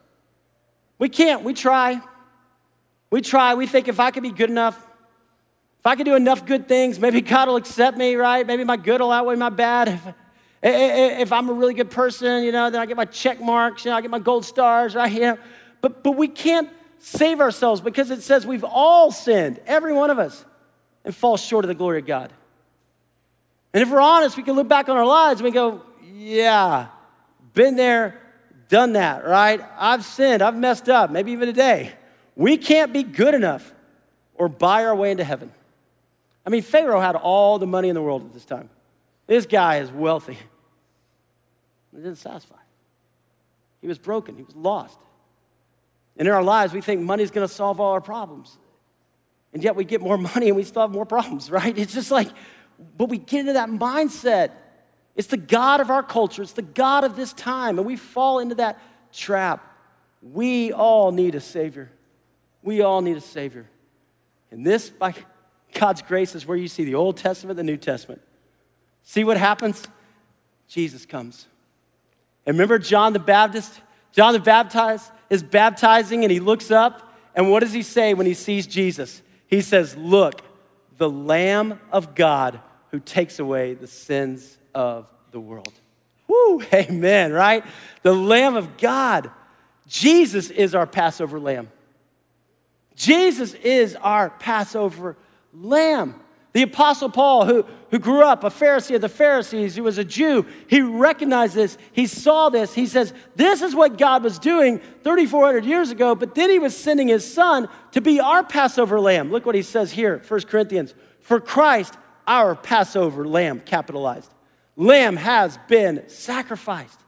[0.99, 1.43] We can't.
[1.43, 2.01] We try.
[3.11, 3.55] We try.
[3.55, 4.77] We think if I could be good enough,
[5.79, 8.47] if I could do enough good things, maybe God will accept me, right?
[8.47, 9.89] Maybe my good will outweigh my bad.
[9.89, 10.01] If,
[10.63, 13.91] if I'm a really good person, you know, then I get my check marks, you
[13.91, 15.13] know, I get my gold stars, right?
[15.13, 15.39] You know,
[15.81, 20.19] but, but we can't save ourselves because it says we've all sinned, every one of
[20.19, 20.45] us,
[21.05, 22.33] and fall short of the glory of God.
[23.73, 25.83] And if we're honest, we can look back on our lives and we go,
[26.15, 26.89] yeah,
[27.53, 28.21] been there,
[28.69, 29.61] done that, right?
[29.79, 31.93] I've sinned, I've messed up, maybe even today.
[32.35, 33.73] We can't be good enough
[34.35, 35.53] or buy our way into heaven.
[36.45, 38.71] I mean, Pharaoh had all the money in the world at this time.
[39.27, 40.39] This guy is wealthy.
[41.93, 42.57] It didn't satisfy.
[43.81, 44.99] He was broken, he was lost.
[46.19, 48.57] And in our lives, we think money's gonna solve all our problems.
[49.53, 51.77] And yet we get more money and we still have more problems, right?
[51.77, 52.29] It's just like,
[52.97, 54.53] but we get into that mindset.
[55.17, 58.39] It's the God of our culture, it's the God of this time, and we fall
[58.39, 58.79] into that
[59.13, 59.67] trap.
[60.23, 61.91] We all need a Savior.
[62.63, 63.67] We all need a Savior.
[64.51, 65.15] And this, by
[65.73, 68.21] God's grace, is where you see the Old Testament, the New Testament.
[69.03, 69.87] See what happens?
[70.69, 71.47] Jesus comes.
[72.45, 73.81] And remember John the Baptist?
[74.13, 78.27] John the Baptist is baptizing and he looks up, and what does he say when
[78.27, 79.23] he sees Jesus?
[79.47, 80.43] He says, Look,
[80.97, 85.73] the Lamb of God who takes away the sins of the world.
[86.29, 87.65] Woo, amen, right?
[88.03, 89.31] The Lamb of God.
[89.89, 91.71] Jesus is our Passover lamb.
[92.95, 95.17] Jesus is our Passover
[95.55, 96.21] lamb.
[96.53, 100.05] The Apostle Paul, who, who grew up a Pharisee of the Pharisees, who was a
[100.05, 101.77] Jew, he recognized this.
[101.93, 102.75] He saw this.
[102.75, 106.77] He says, This is what God was doing 3,400 years ago, but then he was
[106.77, 109.31] sending his son to be our Passover lamb.
[109.31, 110.95] Look what he says here, 1 Corinthians.
[111.21, 111.95] For Christ,
[112.27, 114.33] our Passover lamb, capitalized,
[114.77, 117.01] lamb has been sacrificed.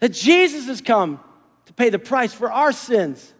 [0.00, 1.20] That Jesus has come
[1.66, 3.34] to pay the price for our sins.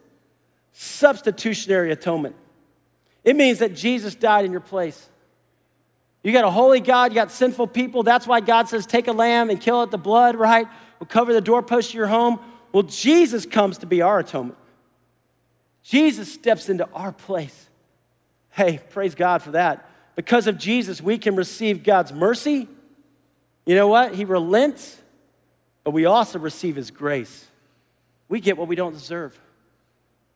[0.73, 2.35] Substitutionary atonement.
[3.23, 5.09] It means that Jesus died in your place.
[6.23, 8.03] You got a holy God, you got sinful people.
[8.03, 10.67] That's why God says, take a lamb and kill it, the blood, right?
[10.99, 12.39] Will cover the doorpost of your home.
[12.73, 14.57] Well, Jesus comes to be our atonement.
[15.81, 17.69] Jesus steps into our place.
[18.51, 19.89] Hey, praise God for that.
[20.15, 22.67] Because of Jesus, we can receive God's mercy.
[23.69, 24.15] You know what?
[24.15, 24.99] He relents,
[25.83, 27.45] but we also receive His grace.
[28.27, 29.39] We get what we don't deserve.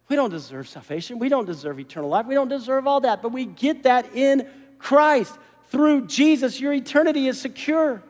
[0.08, 1.18] We don't deserve salvation.
[1.18, 2.28] We don't deserve eternal life.
[2.28, 5.36] We don't deserve all that, but we get that in Christ.
[5.70, 8.04] Through Jesus, your eternity is secure.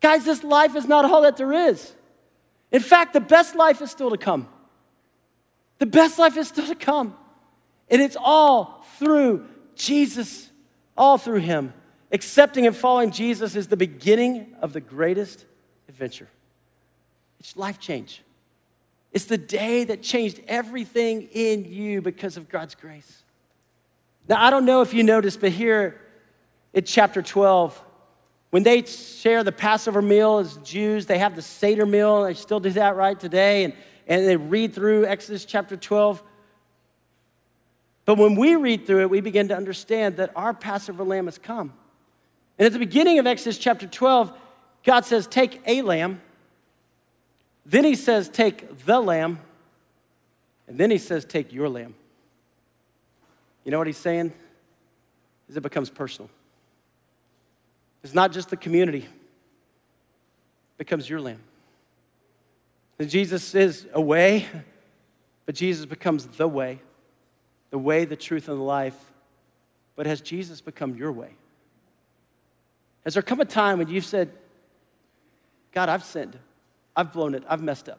[0.00, 1.92] Guys, this life is not all that there is.
[2.70, 4.48] In fact, the best life is still to come.
[5.78, 7.16] The best life is still to come.
[7.90, 10.48] And it's all through Jesus,
[10.96, 11.72] all through Him.
[12.10, 15.44] Accepting and following Jesus is the beginning of the greatest
[15.88, 16.28] adventure.
[17.38, 18.22] It's life change.
[19.12, 23.22] It's the day that changed everything in you because of God's grace.
[24.28, 26.00] Now, I don't know if you noticed, but here
[26.74, 27.82] in chapter 12,
[28.50, 32.24] when they share the Passover meal as Jews, they have the Seder meal.
[32.24, 33.64] They still do that right today.
[33.64, 33.74] And,
[34.06, 36.22] and they read through Exodus chapter 12.
[38.06, 41.36] But when we read through it, we begin to understand that our Passover lamb has
[41.36, 41.74] come.
[42.58, 44.32] And at the beginning of Exodus chapter 12,
[44.84, 46.20] God says, Take a lamb
[47.68, 49.40] then he says, Take the lamb.
[50.66, 51.94] And then he says, Take your lamb.
[53.64, 54.32] You know what he's saying?
[55.50, 56.30] Is it becomes personal.
[58.02, 61.40] It's not just the community, it becomes your lamb.
[62.98, 64.46] And Jesus is a way,
[65.44, 66.80] but Jesus becomes the way,
[67.70, 68.96] the way, the truth, and the life.
[69.94, 71.34] But has Jesus become your way?
[73.08, 74.30] Has there come a time when you've said,
[75.72, 76.38] God, I've sinned.
[76.94, 77.42] I've blown it.
[77.48, 77.98] I've messed up.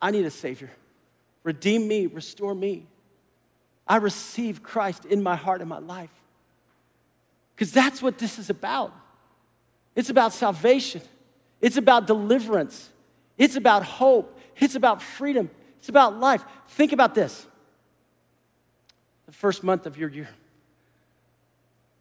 [0.00, 0.70] I need a Savior.
[1.42, 2.86] Redeem me, restore me.
[3.86, 6.08] I receive Christ in my heart and my life.
[7.54, 8.94] Because that's what this is about.
[9.94, 11.02] It's about salvation,
[11.60, 12.88] it's about deliverance,
[13.36, 14.40] It's about hope.
[14.56, 15.50] It's about freedom.
[15.80, 16.42] It's about life.
[16.68, 17.46] Think about this
[19.26, 20.30] the first month of your year.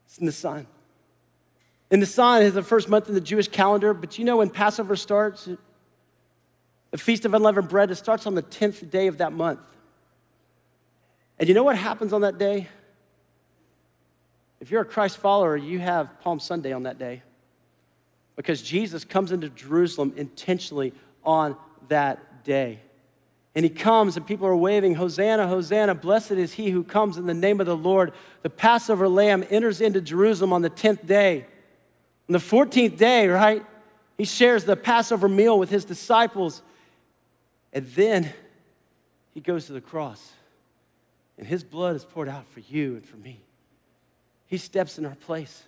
[0.05, 0.67] It's Nisan.
[1.93, 4.95] And Nisan is the first month in the Jewish calendar, but you know when Passover
[4.95, 5.47] starts,
[6.89, 9.59] the Feast of Unleavened Bread, it starts on the 10th day of that month.
[11.37, 12.67] And you know what happens on that day?
[14.59, 17.21] If you're a Christ follower, you have Palm Sunday on that day
[18.35, 21.55] because Jesus comes into Jerusalem intentionally on
[21.89, 22.79] that day.
[23.53, 27.27] And he comes, and people are waving, Hosanna, Hosanna, blessed is he who comes in
[27.27, 28.13] the name of the Lord.
[28.41, 31.45] The Passover lamb enters into Jerusalem on the 10th day.
[32.29, 33.65] On the 14th day, right,
[34.17, 36.61] he shares the Passover meal with his disciples.
[37.73, 38.31] And then
[39.33, 40.31] he goes to the cross,
[41.37, 43.39] and his blood is poured out for you and for me.
[44.47, 45.63] He steps in our place.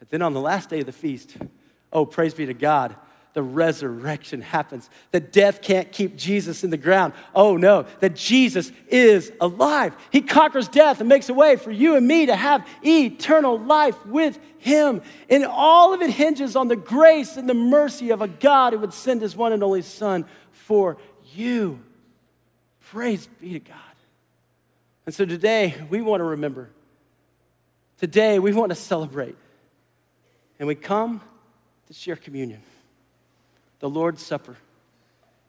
[0.00, 1.36] But then on the last day of the feast,
[1.92, 2.96] oh, praise be to God,
[3.38, 4.90] the resurrection happens.
[5.12, 7.12] That death can't keep Jesus in the ground.
[7.36, 9.96] Oh no, that Jesus is alive.
[10.10, 14.04] He conquers death and makes a way for you and me to have eternal life
[14.04, 15.02] with Him.
[15.30, 18.80] And all of it hinges on the grace and the mercy of a God who
[18.80, 20.96] would send His one and only Son for
[21.32, 21.78] you.
[22.90, 23.76] Praise be to God.
[25.06, 26.70] And so today, we want to remember.
[27.98, 29.36] Today, we want to celebrate.
[30.58, 31.20] And we come
[31.86, 32.62] to share communion
[33.80, 34.56] the Lord's Supper.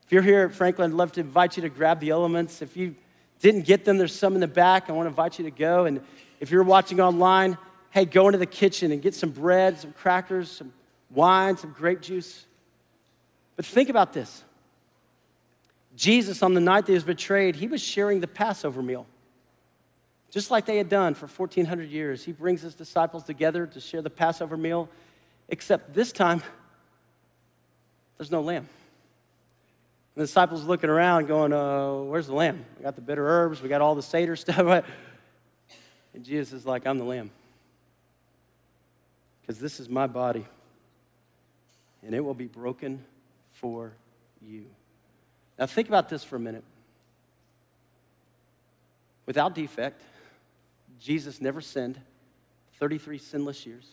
[0.05, 2.61] If you're here at Franklin, I'd love to invite you to grab the elements.
[2.61, 2.95] If you
[3.41, 4.89] didn't get them, there's some in the back.
[4.89, 5.85] I want to invite you to go.
[5.85, 6.01] And
[6.39, 7.57] if you're watching online,
[7.91, 10.73] hey, go into the kitchen and get some bread, some crackers, some
[11.11, 12.45] wine, some grape juice.
[13.55, 14.43] But think about this
[15.95, 19.05] Jesus, on the night that he was betrayed, he was sharing the Passover meal.
[20.31, 24.01] Just like they had done for 1,400 years, he brings his disciples together to share
[24.01, 24.87] the Passover meal,
[25.49, 26.43] except this time,
[28.19, 28.67] there's no lamb.
[30.15, 32.65] And the disciples looking around going, uh, Where's the lamb?
[32.77, 34.83] We got the bitter herbs, we got all the Seder stuff.
[36.13, 37.31] And Jesus is like, I'm the lamb.
[39.41, 40.45] Because this is my body,
[42.03, 43.03] and it will be broken
[43.53, 43.93] for
[44.41, 44.65] you.
[45.57, 46.63] Now, think about this for a minute.
[49.25, 50.01] Without defect,
[50.99, 51.99] Jesus never sinned,
[52.79, 53.87] 33 sinless years.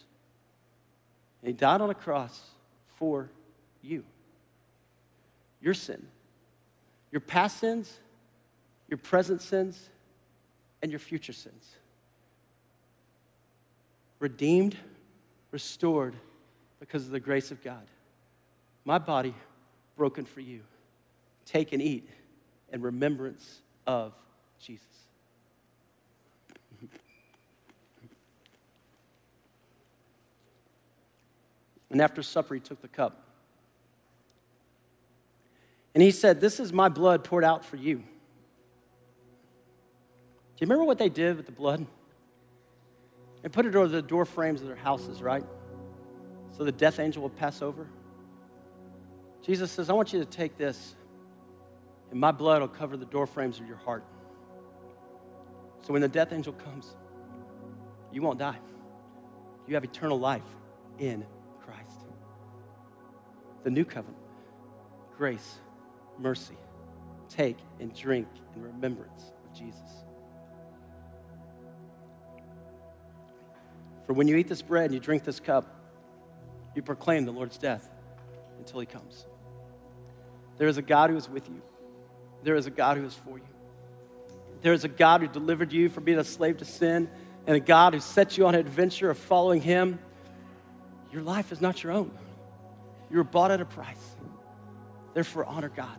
[1.44, 2.40] He died on a cross
[2.98, 3.30] for
[3.82, 4.04] you
[5.60, 6.06] your sin,
[7.10, 7.98] your past sins,
[8.88, 9.90] your present sins,
[10.82, 11.76] and your future sins.
[14.18, 14.76] Redeemed,
[15.50, 16.14] restored
[16.80, 17.82] because of the grace of God.
[18.84, 19.34] My body
[19.96, 20.60] broken for you.
[21.44, 22.08] Take and eat
[22.72, 24.12] in remembrance of
[24.60, 24.86] Jesus.
[31.90, 33.25] And after supper, he took the cup.
[35.96, 37.96] And he said, This is my blood poured out for you.
[37.96, 38.02] Do
[40.58, 41.86] you remember what they did with the blood?
[43.40, 45.46] They put it over the door frames of their houses, right?
[46.54, 47.88] So the death angel would pass over.
[49.42, 50.94] Jesus says, I want you to take this,
[52.10, 54.04] and my blood will cover the door frames of your heart.
[55.80, 56.94] So when the death angel comes,
[58.12, 58.58] you won't die.
[59.66, 60.42] You have eternal life
[60.98, 61.24] in
[61.64, 62.00] Christ.
[63.64, 64.18] The new covenant,
[65.16, 65.60] grace,
[66.18, 66.56] mercy.
[67.28, 69.80] Take and drink in remembrance of Jesus.
[74.06, 75.66] For when you eat this bread and you drink this cup,
[76.74, 77.90] you proclaim the Lord's death
[78.58, 79.26] until he comes.
[80.58, 81.60] There is a God who is with you.
[82.42, 83.44] There is a God who is for you.
[84.62, 87.10] There is a God who delivered you from being a slave to sin
[87.46, 89.98] and a God who set you on an adventure of following him.
[91.12, 92.10] Your life is not your own.
[93.10, 94.14] You were bought at a price.
[95.14, 95.98] Therefore, honor God.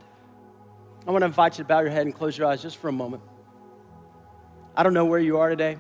[1.08, 2.90] I want to invite you to bow your head and close your eyes just for
[2.90, 3.24] a moment.
[4.76, 5.78] I don't know where you are today.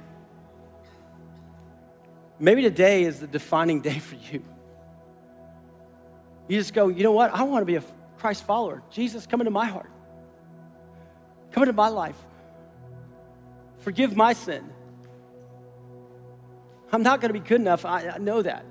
[2.39, 4.41] Maybe today is the defining day for you.
[6.47, 7.31] You just go, you know what?
[7.33, 7.83] I want to be a
[8.17, 8.81] Christ follower.
[8.89, 9.91] Jesus, come into my heart.
[11.51, 12.17] Come into my life.
[13.79, 14.69] Forgive my sin.
[16.91, 17.83] I'm not going to be good enough.
[17.83, 18.65] I, I know that.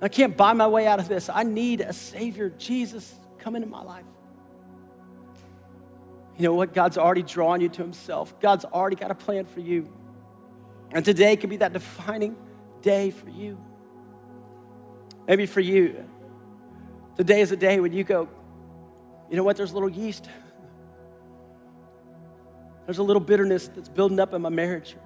[0.00, 1.28] I can't buy my way out of this.
[1.28, 2.48] I need a Savior.
[2.56, 4.04] Jesus, come into my life.
[6.38, 6.72] You know what?
[6.72, 8.38] God's already drawn you to Himself.
[8.40, 9.92] God's already got a plan for you.
[10.92, 12.36] And today could be that defining
[12.80, 13.58] day for you.
[15.26, 16.08] Maybe for you,
[17.16, 18.28] today is a day when you go,
[19.28, 19.56] you know what?
[19.56, 20.26] There's a little yeast.
[22.86, 24.96] There's a little bitterness that's building up in my marriage.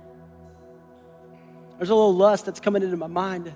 [1.79, 3.53] There's a little lust that's coming into my mind.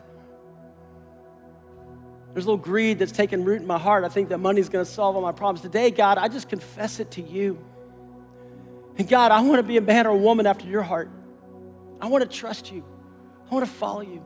[2.37, 4.05] There's a little greed that's taken root in my heart.
[4.05, 5.63] I think that money's going to solve all my problems.
[5.63, 7.59] Today, God, I just confess it to you.
[8.99, 11.09] And God, I want to be a man or a woman after your heart.
[11.99, 12.85] I want to trust you.
[13.51, 14.23] I want to follow you.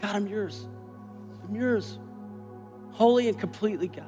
[0.00, 0.68] God, I'm yours.
[1.42, 1.98] I'm yours.
[2.92, 4.06] Wholly and completely, God.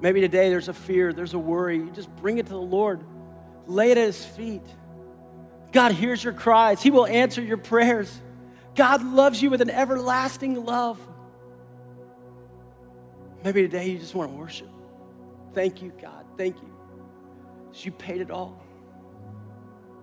[0.00, 1.76] Maybe today there's a fear, there's a worry.
[1.76, 3.04] You just bring it to the Lord,
[3.68, 4.66] lay it at His feet.
[5.70, 8.20] God hears your cries, He will answer your prayers.
[8.74, 10.98] God loves you with an everlasting love.
[13.44, 14.68] Maybe today you just want to worship.
[15.54, 16.24] Thank you, God.
[16.36, 16.68] Thank you.
[17.74, 18.62] You paid it all.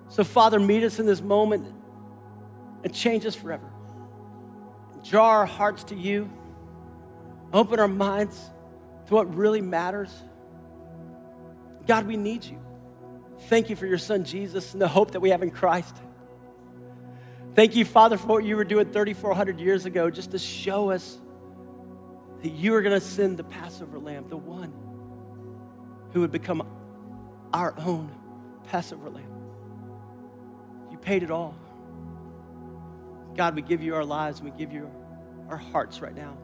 [0.09, 1.73] So, Father, meet us in this moment
[2.83, 3.69] and change us forever.
[5.03, 6.29] Draw our hearts to you,
[7.53, 8.39] open our minds
[9.07, 10.11] to what really matters.
[11.87, 12.59] God, we need you.
[13.47, 15.95] Thank you for your son Jesus and the hope that we have in Christ.
[17.57, 21.17] Thank you, Father, for what you were doing 3,400 years ago just to show us
[22.43, 24.71] that you are going to send the Passover lamb, the one
[26.13, 26.61] who would become
[27.51, 28.11] our own
[28.67, 29.31] Passover lamb.
[30.91, 31.55] You paid it all.
[33.35, 34.91] God, we give you our lives and we give you
[35.49, 36.37] our hearts right now.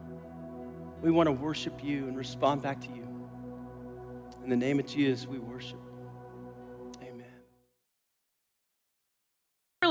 [1.00, 3.06] We want to worship you and respond back to you.
[4.42, 5.78] In the name of Jesus, we worship.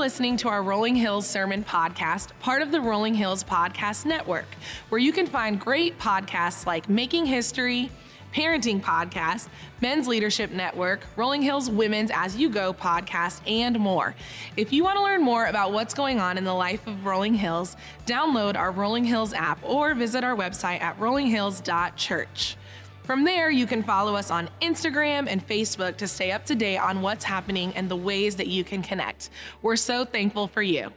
[0.04, 4.44] Listening to our Rolling Hills Sermon Podcast, part of the Rolling Hills Podcast Network,
[4.90, 7.90] where you can find great podcasts like Making History
[8.34, 9.48] parenting podcast,
[9.80, 14.14] Men's Leadership Network, Rolling Hills Women's As You Go podcast, and more.
[14.58, 17.32] If you want to learn more about what's going on in the life of Rolling
[17.32, 17.74] Hills,
[18.04, 22.58] download our Rolling Hills app or visit our website at rollinghills.church.
[23.04, 26.78] From there, you can follow us on Instagram and Facebook to stay up to date
[26.78, 29.28] on what's happening and the ways that you can connect.
[29.60, 30.90] We're so thankful for you.